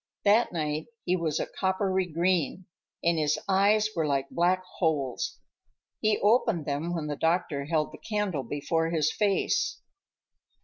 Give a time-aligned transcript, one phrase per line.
[0.25, 2.65] That night he was a coppery green,
[3.03, 5.37] and his eyes were like black holes.
[5.99, 9.79] He opened them when the doctor held the candle before his face.